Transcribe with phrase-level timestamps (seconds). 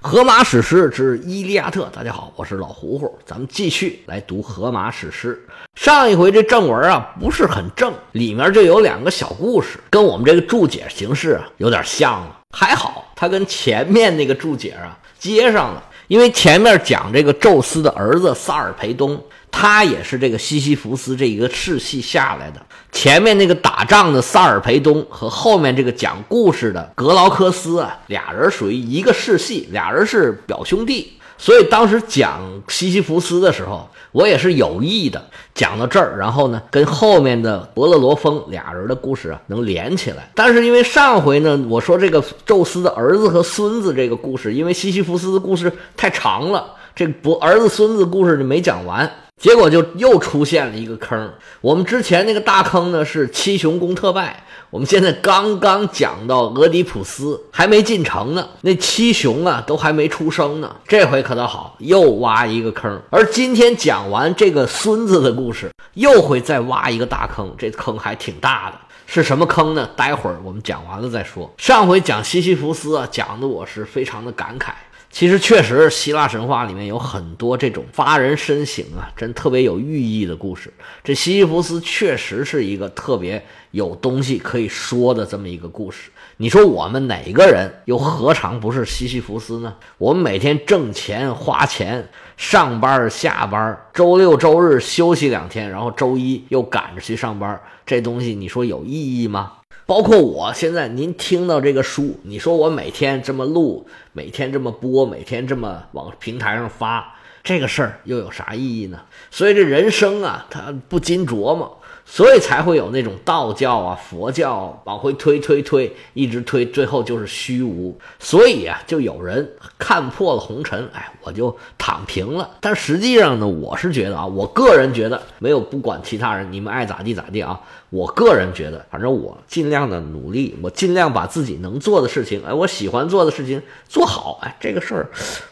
[0.00, 5.44] 荷马史诗之《伊利亚特》，大家好，我是老胡胡，咱们继续来读荷马史诗。
[5.74, 12.38] 上一回这正文啊不是很正，里面就有两个小故事，跟我们这个注解形式啊有点像了。
[12.56, 19.22] 还好，它跟前面那个注解啊接上了，因为前面讲这个宙斯的儿子萨尔培东。
[19.50, 22.60] 他也是这个西西弗斯这一个世系下来的。
[22.92, 31.14] 前面那个打仗的萨尔培东和后面这个讲故事的格劳科斯啊，俩人属于一个世系，俩人是表兄弟。
[31.38, 35.24] 所以当时讲西西弗斯的时候，我也是有意的
[35.54, 40.28] 讲到这儿，然后呢，跟后面的伯乐罗峰俩人的故事啊能连起来。
[40.34, 49.08] 但是因为上回呢，我说这个宙斯的儿子和孙子这个故事，因为西西弗斯的故事太长了，这伯儿子孙子故事就没讲完。
[49.38, 51.32] 结果就又出现了一个坑。
[51.60, 60.74] 我们之前那个大坑呢是七雄攻特拜，我们现在刚刚讲到俄狄浦斯还没进城呢，那七雄啊都还没出生呢。
[60.86, 63.00] 这回可倒好，又挖一个坑。
[63.10, 68.78] 而今天讲完这个孙子的故事，又会再挖一个大坑，这坑还挺大的。
[69.06, 69.88] 是什么坑呢？
[69.96, 71.50] 待会儿我们讲完了再说。
[71.56, 74.72] 上回讲西西弗斯啊，讲的我是非常的感慨。
[75.10, 80.72] 其实确实，希腊神话里面有很多这种发人深省啊，真特别有寓意的故事。
[81.02, 86.10] 这西西弗斯确实是一个特别有东西可以说的这么一个故事。
[86.36, 89.74] 你说我们哪个人又何尝不是西西弗斯呢？
[89.96, 99.54] 我们每天挣钱花钱，上班下班，周六周日休息两天，然后周一又赶着去上班，这东西你说有意义吗？
[99.88, 109.00] 包括我现在，您听到这个书，你说我每天这么录，每天这么播，每天这么往平台上发，这个事儿又有啥意义呢？
[109.30, 111.74] 所以这人生啊，他不禁琢磨。
[112.10, 117.94] 所以才会有那种道教啊、佛教往回推推推，一直推，最后就是虚无。
[118.18, 119.46] 所以啊，就有人
[119.78, 122.48] 看破了红尘，哎，我就躺平了。
[122.62, 127.60] 但实际上呢，我是觉得啊，我个人觉得没有不管其他人，你们爱咋地咋地啊。
[127.90, 135.08] 我个人觉得，反正我尽量的努力，我尽量把自己能做的事情，哎，我喜欢做的事情做好，哎，这个事儿。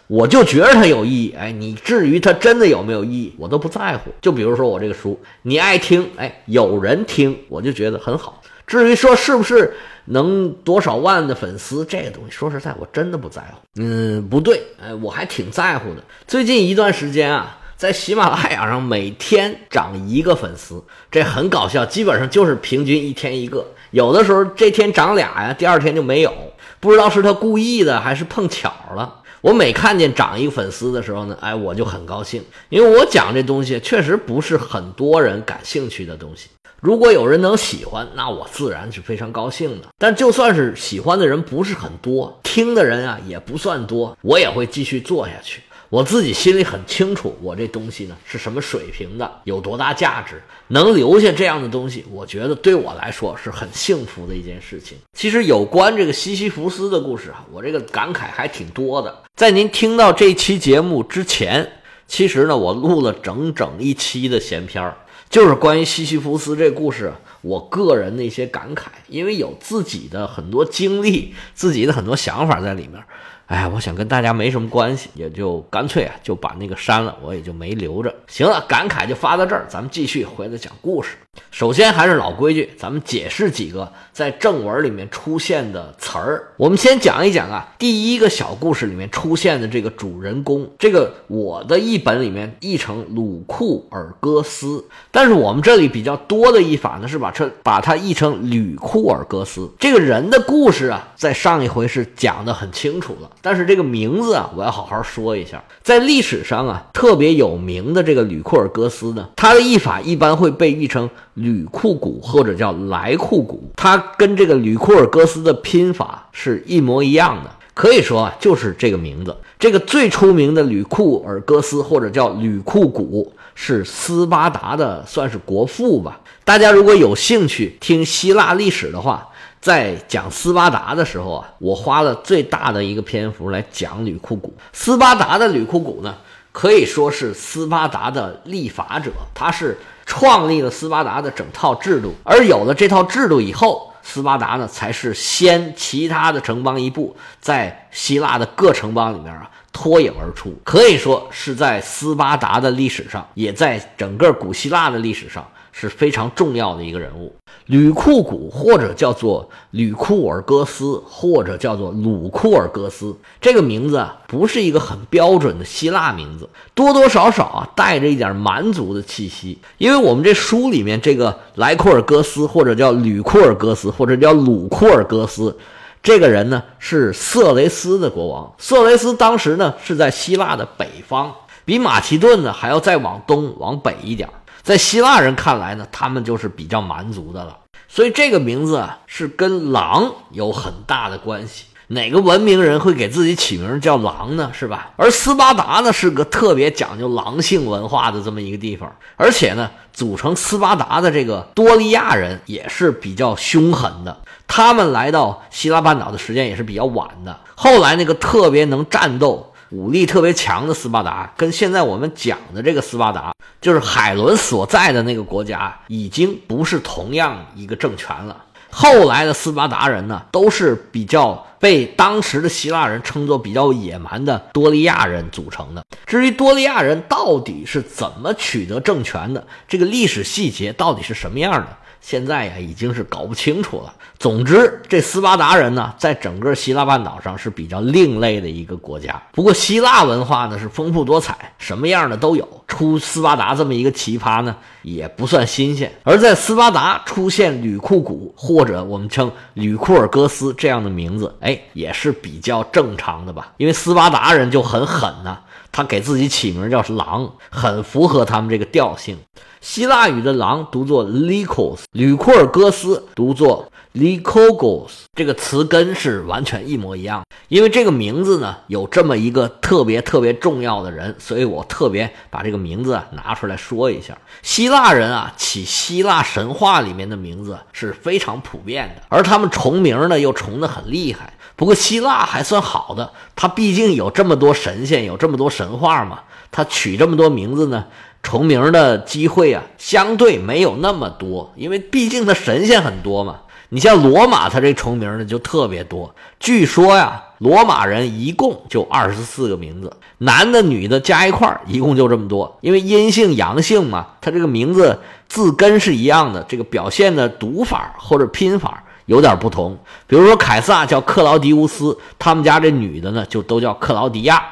[0.07, 4.11] 我就觉得它有意义，哎，你至于它真的有没有意义，我都不在乎。
[4.21, 8.43] 就比如说我这个书，你爱听，哎，有人听，我就觉得很好。
[8.67, 9.75] 至于说是不是
[10.07, 13.59] 能多少万的粉丝，这个东西，说实在，我真的不在乎。
[13.77, 16.03] 嗯，不对，哎，我还挺在乎的。
[16.27, 23.67] 最近一段时间啊，在喜马拉雅上每天涨一个粉丝，这很搞笑，基本上就是平均一天一个。
[23.91, 26.33] 有的时候这天涨俩呀，第二天就没有，
[26.81, 29.21] 不知道是他故意的还是碰巧了。
[29.43, 36.49] 我每看见涨一个粉丝的时候呢，哎，我就很高兴，因为我讲这东西确实不是很多人感兴趣的东西。
[36.81, 39.89] 如果有人能喜欢，那我自然是非常高兴的。
[39.99, 45.61] 但就算是喜欢的人不是很多，听的人啊也不算多，我也会继续做下去。
[45.89, 54.99] 我自己心里很清楚，我这东西呢是什么水平的，有多大价值，能留下这样的东西，我觉得对我来说是很幸福的一件事情。
[55.13, 59.23] 其实有关这个西西弗斯的故事啊，我这个感慨还挺多的。
[59.37, 61.71] 在您听到这期节目之前，
[62.09, 64.97] 其实呢，我录了整整一期的闲篇儿，
[65.31, 73.01] 就是关于西西弗斯这故事，我个人的一些感慨，因为有自己的很多经历，自己的很多想法在里面。
[73.47, 78.13] 哎，我想跟大家没什么关系，也就干脆啊就把那个删了，我也就没留着。
[78.27, 81.17] 行了，感慨就发到这儿，咱们继续回来讲故事。
[81.51, 86.49] 首先还是老规矩，咱们解释几个在正文里面出现的词儿。
[86.57, 99.71] 我们先讲一讲啊，第一个小故事里面出现的这个主人公，这个我的译本里面译成鲁库尔戈斯，但是我们这里比较多的译法呢是把这把它译成吕库尔戈斯。
[99.79, 103.31] 这个人的故事啊，在上一回是讲的很清楚了。
[103.41, 105.63] 但是这个名字啊，我要好好说一下。
[105.83, 119.37] 在历史上啊，特别有名的这个吕库尔戈斯呢，他的译法一般会被译成吕库古或者叫莱库古，他跟这个吕库尔戈斯的拼法是一模一样的，可以说啊，就是这个名字。
[119.59, 126.21] 这个最出名的吕库尔戈斯或者叫吕库古，是斯巴达的，算是国父吧。
[126.45, 129.29] 大家如果有兴趣听希腊历史的话。
[129.67, 134.55] 在讲斯巴达的时候啊，我花了最大的一个篇幅来讲吕库古。
[134.73, 136.15] 斯巴达的吕库古呢，
[136.53, 142.15] 可以说是斯巴达的立法者，他是创立了斯巴达的整套制度。
[142.23, 155.45] 而有了这套制度以后，斯巴达呢才是先其他的城邦一步，在希腊的各城邦里面啊脱颖而出，可以说是在斯巴达的历史上，也在整个古希腊的历史上。
[155.79, 157.35] 是非常重要的一个人物。
[157.67, 169.59] 吕库古或者叫做吕库尔戈斯，或者叫做鲁库尔戈斯，这个名字啊，不是一个很标准的希腊名字，多多少少啊带着一点蛮族的气息。
[169.77, 175.59] 因为我们这书里面这个莱库尔戈斯，或者叫吕库尔戈斯，或者叫鲁库尔戈斯，
[176.03, 178.55] 这个人呢是色雷斯的国王。
[178.57, 181.35] 色雷斯当时呢是在希腊的北方，
[181.65, 184.29] 比马其顿呢还要再往东往北一点。
[184.67, 191.67] 在希腊人看来呢，他们就是比较蛮族的了，所以这个名字啊是跟狼有很大的关系。
[191.87, 194.51] 哪个文明人会给自己起名叫狼呢？
[194.53, 194.91] 是吧？
[194.97, 204.21] 而斯巴达呢是个特别讲究狼性文化的这么一个地方，而且呢，组成斯巴达的这个多利亚人也是比较凶狠的。
[204.49, 207.39] 他们来到希腊半岛的时间也是比较晚的。
[207.55, 209.53] 后来那个特别能战斗。
[209.71, 218.45] 武力特别强的斯巴达，跟现在我们讲的这个斯巴达，就是海伦所在的那个国家，已经不是同样一个政权了。
[218.71, 225.83] 后来的斯巴达人呢，都是比较被当时的希腊人称作比较野蛮的多利亚人组成的。
[226.07, 231.67] 至于多利亚人到底是怎么取得政权的，这个历史细节到底是什么样的？
[232.01, 233.93] 现在呀，已经是搞不清楚了。
[234.17, 239.21] 总之，这斯巴达人呢，在整个希腊半岛上是比较另类的一个国家。
[239.33, 242.47] 不过，希腊文化呢是丰富多彩，什么样的都有。
[242.69, 245.91] 出斯巴达这么一个奇葩呢，也不算新鲜。
[246.05, 253.53] 而在斯巴达出现吕库古或者我们称吕库尔戈斯这样的名字，哎，也是比较正常的吧？
[253.57, 255.41] 因为斯巴达人就很狠呐。
[255.73, 259.19] 他给自己起名叫狼，很符合他们这个调性。
[259.61, 267.23] 希腊语的狼读作 likos，吕库尔戈斯读作 likogos，这个词根是完全一模一样。
[267.49, 274.17] 因为这个名字呢有这么一个特别特别重要的人，所以我特别把这个名字啊拿出来说一下。
[274.41, 281.35] 希腊人啊起希腊神话里面的名字是非常普遍的，而他们重名呢又重的很厉害。
[281.57, 286.21] 不过希腊还算好的，它毕竟有这么多神仙，有这么多神话嘛，
[286.53, 287.87] 它取这么多名字呢，
[288.23, 293.37] 重名的机会啊，相对没有那么多，因为毕竟它神仙很多嘛。
[293.71, 296.15] 你像罗马，它这重名的就特别多。
[296.39, 302.59] 据说呀，罗马人一共就二十四个名字，男的女的加一块一共就这么多。
[302.61, 308.85] 因为阴性阳性嘛，它这个名字字根是一样的，这个表现的读法或者拼法。
[309.07, 314.43] 有点不同，比如说凯撒叫克劳迪乌斯，他们家这女的呢就都叫克劳迪亚。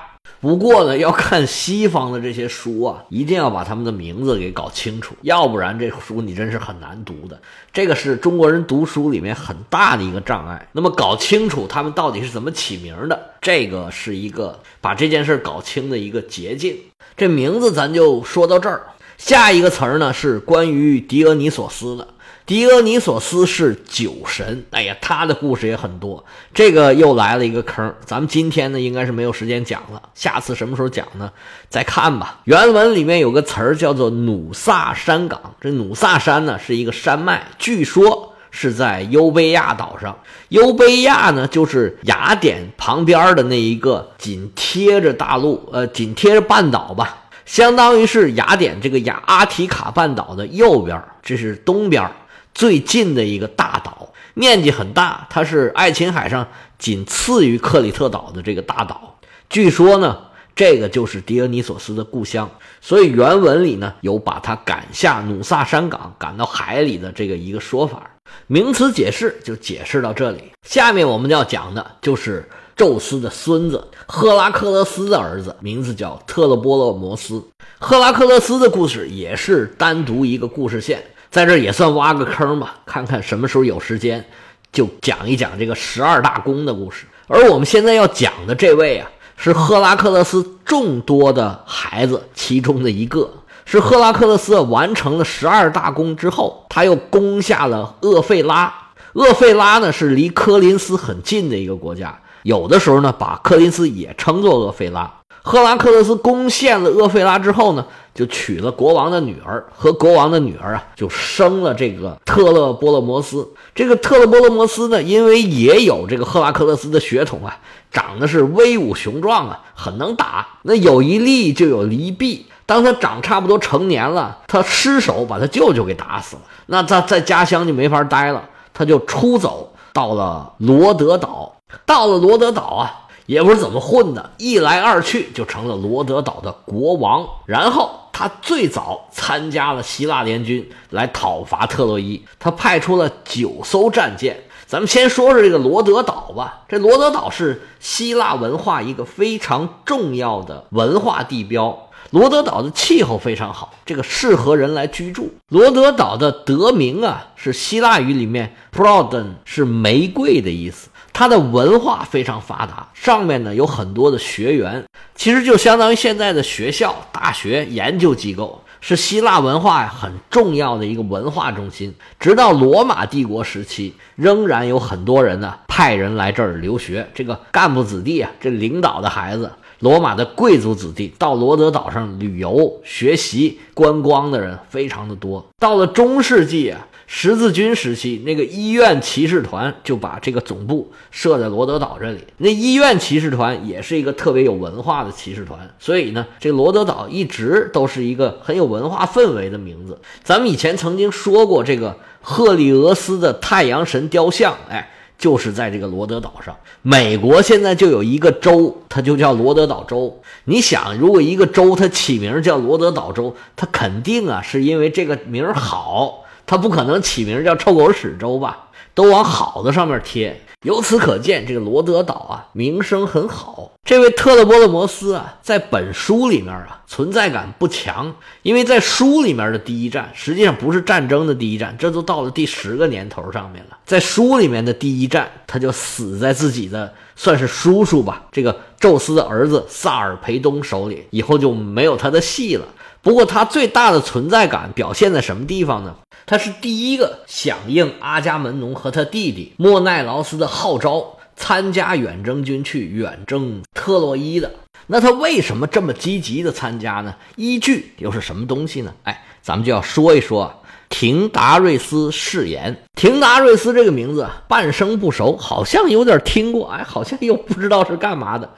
[0.41, 7.41] 不过呢，要看西方的这些书啊，一定要把他们的名字给搞清楚，要不然这书你真是很难读的。
[7.73, 10.69] 这个是中国人读书里面很大的一个障碍。
[10.73, 16.77] 那么搞清楚他们到底是怎么起名的，这个是一个把这件事搞清的一个捷径。
[17.17, 18.83] 这名字咱就说到这儿，
[19.17, 22.06] 下一个词儿呢是关于狄俄尼索斯的。
[22.46, 26.23] 狄俄尼索斯是酒神，哎呀，他的故事也很多。
[26.52, 31.32] 这个又来了一个坑，咱们今天呢应该是没有时间讲了，下次什么时候讲呢？
[31.70, 32.41] 再看吧。
[32.44, 40.14] 原文里面有个词儿叫做努萨山岗，这努萨山呢是一个山脉，据说是在优卑亚岛上。
[40.50, 52.06] 优卑亚呢就是雅典旁边的那一个紧贴着大陆，呃，紧贴着半岛吧，相当于是雅典这个雅阿提卡半岛的右边，这是东边。
[52.55, 56.47] 最近的一个大岛，面积很大，它是爱琴海上
[56.79, 59.19] 仅次于克里特岛的这个大岛。
[59.51, 60.17] 据说呢，
[60.55, 62.49] 这个就是狄俄尼索斯的故乡，
[62.81, 68.08] 所以原文里呢有把他赶下努萨山港，赶到海里的这个一个说法。
[68.46, 77.43] 名词解释就解释到这里，下面我们要讲的就是宙斯的孙子赫拉克勒斯的儿子，名字叫特勒波勒摩斯。
[77.81, 81.03] 赫拉克勒斯的故事也是单独一个故事线。
[81.34, 84.24] 在这也算挖个坑吧，看看什么时候有时间，
[84.72, 87.06] 就讲一讲这个十二大功的故事。
[87.26, 93.29] 而我们现在要讲的这位啊，是赫拉克勒斯众多的孩子其中的一个。
[93.64, 98.72] 是赫拉克勒斯完成了十二大功之后，他又攻下了厄费拉。
[99.14, 105.12] 厄费拉呢是离科林斯很近的一个国家，有的时候呢把科林斯也称作厄费拉。
[105.46, 107.84] 赫拉克勒斯攻陷了厄斐拉之后呢，
[108.15, 113.46] 就娶了国王的女儿，和国王的女儿啊，就生了这个特勒波勒摩斯。
[113.74, 117.58] 这个特勒波勒摩斯呢，因为也有这个赫拉克勒斯的血统啊，
[117.91, 120.46] 长得是威武雄壮啊，很能打。
[120.63, 126.43] 那有一利就有一弊，当他长差不多成年了，他失手把他舅舅给打死了。
[126.65, 131.55] 那他在家乡就没法待了，他就出走到了罗德岛。
[131.84, 133.01] 到了罗德岛啊。
[133.26, 137.26] 也不是怎么混的，一来二去就成了罗德岛的国王。
[137.46, 144.44] 然后他最早参加了希腊联军来讨伐特洛伊，他派出了九艘战舰。
[144.66, 146.62] 咱们先说说这个罗德岛吧。
[146.69, 151.88] 这罗德岛是希腊文化一个非常重要的文化地标。
[152.10, 155.31] 罗德岛的气候非常好，这个适合人来居住。
[155.48, 160.88] 罗德岛的得名啊，是希腊语里面 “Proudon” 是玫瑰的意思。
[161.15, 168.61] 它的文化非常发达，上面呢有很多的学员，其实就相当于现在的学校、大学、研究机构。
[168.87, 177.09] 是希腊文化很重要的一个文化中心，直到罗马帝国时期，仍然有很多人呢派人来这儿留学。
[177.15, 185.47] 这个干部子弟啊，这领导的孩子，罗马的贵族子弟到罗德岛上旅游、学习、观光的人非常的多。
[185.59, 186.87] 到了中世纪啊。
[187.17, 192.19] 十字军时期，那个医院骑士团就把这个总部设在罗德岛这里。
[192.39, 199.97] 那医院骑士团也是一个特别有文化的骑士团，所以呢，这罗德岛一直都是一个很有文化氛围的名字。
[200.25, 206.56] 咱们以前曾经说过，这个赫利俄斯的太阳神雕像，哎，就是在这个罗德岛上。
[206.83, 210.21] 美国现在就有一个州，它就叫罗德岛州。
[210.47, 216.23] 你想，如果一个州它起名叫罗德岛州，它肯定啊是因为这个名好。
[216.46, 218.69] 他不可能起名叫臭狗屎州吧？
[218.94, 220.41] 都往好的上面贴。
[220.63, 223.72] 由此可见，这个罗德岛啊，名声很好。
[223.84, 233.77] 这位特勒波勒摩斯啊，在本书里面啊，存在感不强，因为在书里面的第一战实际上不是战争的第一战，这都到了第十个年头上面了。
[233.84, 242.65] 在书里面的第一战，他就死在自己的算是叔叔吧，这个宙斯的儿子萨尔培东手里，以后就没有他的戏了。
[243.05, 245.94] 不过他最大的存在感表现在什么地方呢？
[246.27, 254.51] 他是第一个响应阿伽门农和他弟弟莫奈劳斯的号召，参加远征军去远征特洛伊的。
[254.87, 257.15] 那他为什么这么积极的参加呢？
[257.37, 258.94] 依据又是什么东西呢？
[259.03, 262.75] 哎，咱们就要说一说廷达瑞斯誓言。
[262.94, 268.49] 廷达瑞斯这个名字半生不熟，好像有点听过，哎，好像又不知道是干嘛的。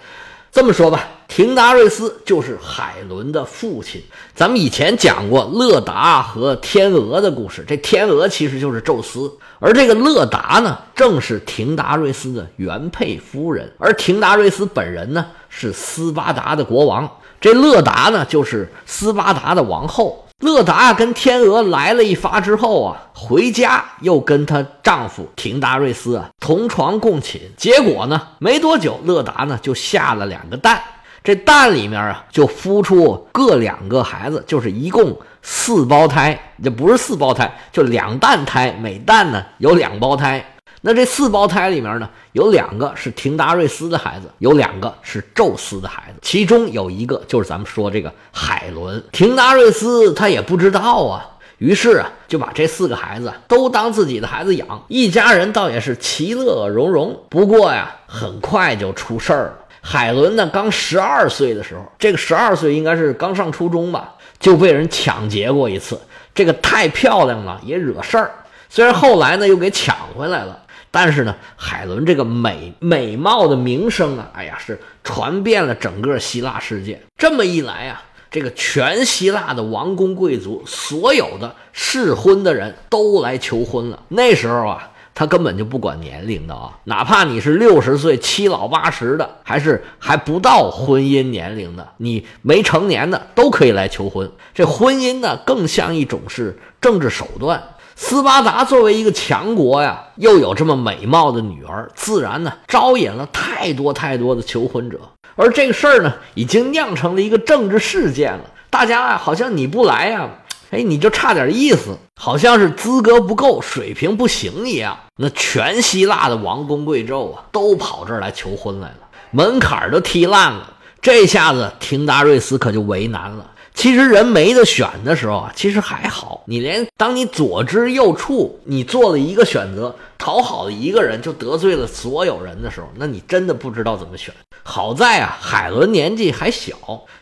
[0.57, 4.03] 这么说吧，廷达瑞斯就是海伦的父亲。
[4.35, 13.71] 咱们以前讲过乐达和天鹅的故事，这天鹅其实就是宙斯，而这个乐达呢，正是廷达瑞斯的原配夫人。
[13.77, 17.07] 而廷达瑞斯本人呢，是斯巴达的国王，
[17.39, 20.26] 这乐达呢，就是斯巴达的王后。
[20.41, 30.79] 乐达跟天鹅来了一发之后啊，回家又跟她丈夫廷达瑞斯啊同床共寝，结果呢，没多久，乐达呢就下了两个蛋，
[31.25, 40.45] 这蛋里面啊就孵出各两个孩子，就是一共四胞胎，这不是四胞胎，就两蛋胎，每蛋呢有两胞胎。
[40.89, 49.03] 那这四胞胎里面呢，有两个是廷达瑞斯的孩子，有两个是宙斯的孩子，其中有一个就是咱们说这个海伦。
[49.11, 51.27] 廷达瑞斯他也不知道啊，
[51.59, 57.21] 于是啊就把这四个孩子都当自己的孩子养，一家人倒也是其乐融融。
[57.29, 59.55] 不过呀，很快就出事儿了。
[59.81, 66.01] 海伦呢，刚十二岁的时候，这个十二岁应该是刚上初中吧，就被人抢劫过一次。
[66.33, 68.31] 这个太漂亮了，也惹事儿。
[68.69, 70.61] 虽然后来呢又给抢回来了。
[70.99, 76.99] 但是呢，海伦这个美美貌的名声啊，哎呀，是传遍了整个希腊世界。
[77.19, 84.03] 这么一来啊，这个全希腊的王公贵族，所有的适婚的人都来求婚了。
[84.09, 94.31] 那时候啊，他根本就不管年龄的啊，哪怕你是六十岁、七老八十的，还是还不到婚姻年龄的，你没成年的都可以来求婚。
[94.55, 97.63] 这婚姻呢，更像一种是政治手段。
[97.99, 105.01] 斯巴达作为一个强国呀，又有这么美貌的女儿，自然呢招引了太多太多的求婚者。
[105.35, 108.45] 而这个事儿呢，已经酿成了一个政治事件了。
[108.69, 110.29] 大家啊，好像你不来呀，
[110.71, 114.99] 哎，你就差点意思，好像是资格不够，水平不行一样。
[115.17, 118.99] 那全希腊的王公贵胄啊，都跑这儿来求婚来了，
[119.31, 120.75] 门槛都踢烂了。
[121.01, 123.51] 这下子，廷达瑞斯可就为难了。
[123.77, 126.43] 其实人没得选的时候啊，其实还好。
[126.47, 134.35] 你连当你左支右绌，你做了一个选择，讨好了一个人，就得罪了所有人的时候，那你真的不知道怎么选。
[134.63, 136.75] 好在啊，海伦年纪还小，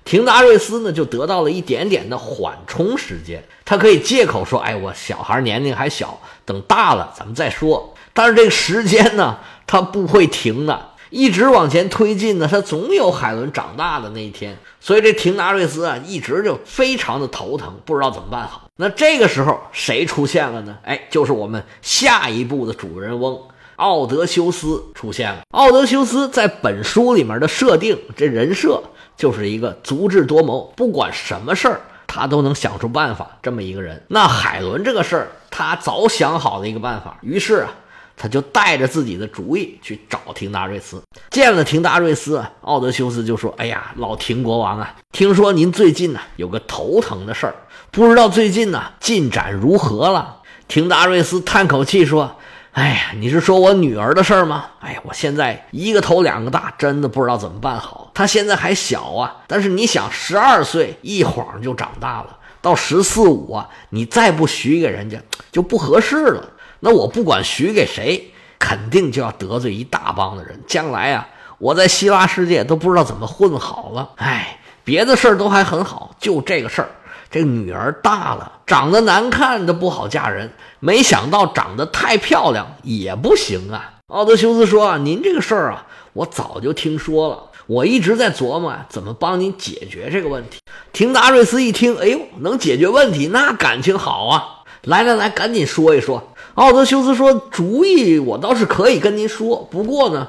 [0.05, 10.91] 廷达瑞斯呢就得到了一点点的缓冲时间，他可以借口说：“哎，我小孩年龄还小，等大了咱们再说。”但是这个时间呢，他不会停的。
[11.15, 18.69] 一直往前推进呢，他总有海伦长大的那一天，所以这廷达瑞斯啊，一直就非常的头疼，不知道怎么办好。
[18.75, 20.77] 那这个时候谁出现了呢？
[20.83, 23.41] 哎，就是我们下一部的主人翁
[23.77, 25.43] 奥德修斯出现了。
[25.53, 28.83] 奥德修斯在本书里面的设定，这人设
[29.17, 31.81] 就是一个足智多谋，不管什么事儿。
[32.09, 33.39] 他都能想出办法。
[33.41, 37.19] 这么一个人，那海伦这个事儿，他早想好了一个办法。
[37.23, 37.73] 于是啊，
[38.17, 41.03] 他就带着自己的主意去找廷达瑞斯。
[41.31, 47.55] 见了廷达瑞斯，奥德修斯就说：“哎呀，老廷国王啊，听说您最近呢有个头疼的事儿，
[47.91, 52.37] 不知道最近呢进展如何了？”廷达瑞斯叹口气说。
[52.75, 54.65] 哎呀，你是说我女儿的事儿吗？
[54.81, 58.11] 哎呀，我现在一个头两个大，真的不知道怎么办好。
[58.13, 65.17] 她现在还小啊，但是你想，十二岁一晃就长大了，到十四五啊，你再不许给人家
[65.53, 66.49] 就不合适了。
[66.85, 70.61] 那我不管许给谁，肯定就要得罪一大帮的人。
[70.67, 71.27] 将来啊，
[71.57, 74.11] 我在希腊世界都不知道怎么混好了。
[74.17, 76.91] 哎，别的事儿都还很好，就这个事儿。
[77.31, 83.95] 这女儿大了，长得难看的不好嫁人，没想到长得太漂亮也不行啊。
[84.09, 90.59] 奥德修斯说：“啊，您这个事儿啊，我早就听说了，我一直在琢磨怎么帮您解决这个问题。”
[90.93, 94.54] 廷达瑞斯一听，哎呦，能解决问题，那感情好啊！
[94.85, 96.23] 来来来，赶紧说一说。
[96.55, 100.29] 奥德修斯说：“主意我倒是可以跟您说，不过呢，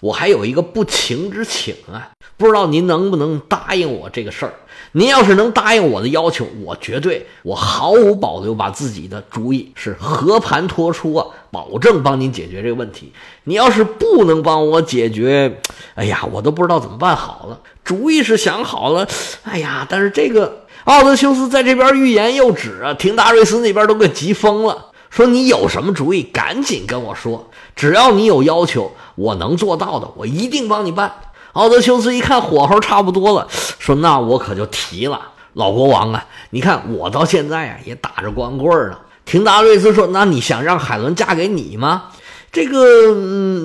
[0.00, 4.54] 我还有一个不情之请啊，不知道您能不能答应我这个事儿。”
[4.94, 13.10] 您要是能答应我的要求，我绝对，我毫无保留把自己的主意是和盘托出啊，保证帮您解决这个问题。
[13.44, 15.62] 你要是不能帮我解决，
[15.94, 17.58] 哎呀，我都不知道怎么办好了。
[17.82, 19.08] 主意是想好了，
[19.44, 31.12] 哎呀，但是这个奥德修斯在这边欲言又止啊，廷达瑞斯那边都给急疯了，说你有什么主意，赶紧跟我说，只要你有要求，我能做到的，我一定帮你办。
[31.52, 33.46] 奥德修斯一看火候差不多了，
[33.78, 35.20] 说：“那我可就提了，
[35.52, 42.04] 老国王啊，你看我到现在啊也打着光棍呢。”廷达瑞斯说：“那你想让海伦嫁给你吗？”
[42.50, 43.14] 这个，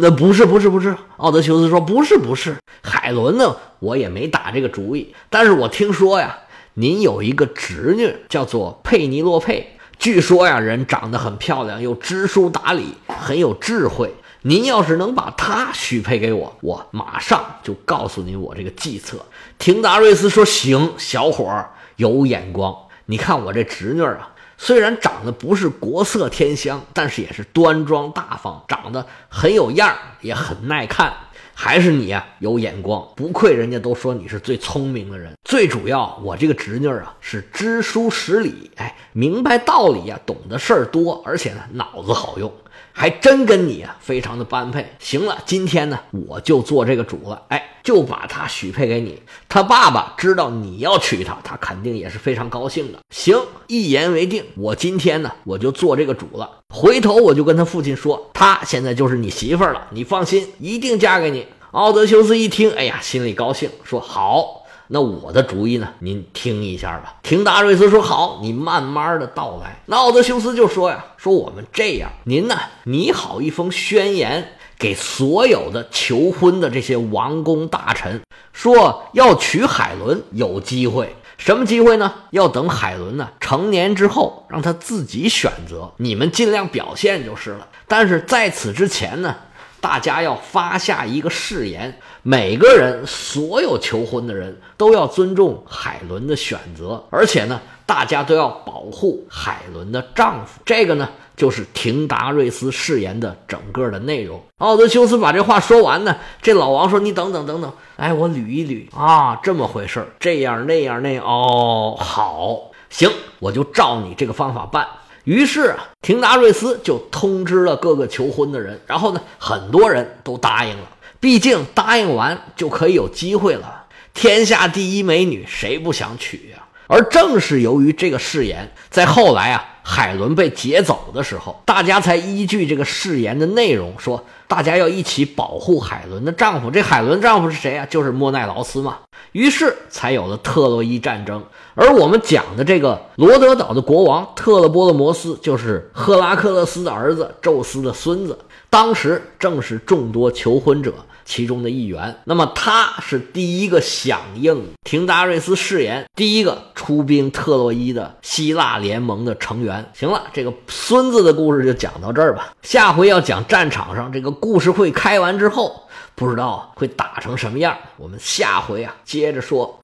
[0.02, 0.96] 那不是，不是，不是。
[1.18, 2.56] 奥德修斯说：“不是，不是。
[2.84, 5.14] 海伦呢，我也没打这个主意。
[5.30, 6.38] 但是我听说呀，
[6.80, 19.26] 您有一个侄女叫做佩尼洛佩，据说呀，人长得很漂亮，又知书达理，很有智慧。”您要是能把她许配给我，我马上就告诉您我这个计策。
[19.58, 22.76] 廷达瑞斯说：“行，小伙儿有眼光。
[23.08, 31.12] 你看我这侄女啊，虽然长得不是国色天香，但是也是端庄大方，长得很有样儿，也很耐看。
[31.60, 35.34] 还是你呀有眼光，不愧人家都说你是最聪明的人。
[35.44, 42.54] 最主要，我这个侄女啊是知书识礼，哎，明白道理呀，懂得事儿多，而且呢脑子好用。”
[43.00, 44.84] 还真跟你啊，非常的般配。
[44.98, 47.44] 行了，今天呢，我就做这个主了。
[47.50, 49.22] 哎，就把他许配给你。
[49.48, 52.98] 他爸爸知道你要娶她，他肯定也是非常高兴的。
[53.12, 54.44] 行，一言为定。
[54.56, 56.50] 我今天呢，我就做这个主了。
[56.74, 59.86] 回头我就跟他父亲说，他现在就是你媳妇儿了。
[59.92, 61.46] 你放心，一定嫁给你。
[61.74, 64.66] 奥德修斯一听，哎呀，心里高兴，说好。
[64.90, 65.90] 那我的主意呢？
[66.00, 67.16] 您听一下吧。
[67.22, 78.22] 廷达瑞斯说：“好，你慢慢的道来。”那奥德修斯就说：“呀，说我们这样，您呢拟好一封宣言，给所有的求婚的这些王公大臣，
[78.54, 81.16] 说要娶海伦有机会。
[81.38, 82.14] 什么机会呢？
[82.32, 87.68] 要等海伦呢成年之后，让他自己选择，你们尽量表现就是了。
[87.88, 89.36] 但是在此之前呢？”
[89.80, 100.60] 大家要发下一个誓言，每个人，所有求婚的人都要尊重海伦的选择，而且呢，大家都要保护海伦的丈夫。
[100.66, 104.44] 这个呢，就是廷达瑞斯誓言的整个的内容。
[104.58, 113.10] 奥德修斯把这话说完呢，这老王说：“你等等等等，哎，我捋一捋啊，这么回事这样那样那样哦，好，行，
[113.40, 114.86] 我就照你这个方法办。”
[115.24, 120.84] 于是啊，廷达瑞斯就通知了各个求婚的人，然后呢，很多人都答应了。
[121.20, 123.86] 毕竟答应完就可以有机会了。
[124.14, 126.64] 天下第一美女，谁不想娶呀？
[126.88, 136.72] 而正是由于这个誓言，在后来啊，海伦被劫走的时候，大家才依据这个誓言的内容说，大家要一起保护海伦的丈夫。
[136.72, 137.86] 这海伦丈夫是谁啊？
[137.86, 139.00] 就是莫奈劳斯嘛。
[139.34, 141.44] 于是才有了特洛伊战争。
[141.76, 150.94] 而我们讲的这个罗德岛的国王特勒波勒摩斯，就是赫拉克勒斯的儿子，宙斯的孙子，当时正是众多求婚者。
[151.28, 159.92] 其中的一员，那么他是第一个响应廷达瑞斯誓言、第一个出兵特洛伊的希腊联盟的成员。
[159.94, 162.54] 行了，这个孙子的故事就讲到这儿吧。
[162.62, 165.84] 下回要讲战场上这个故事会开完之后，
[166.16, 169.76] 不知道会打成什么样，我们下回啊接着说。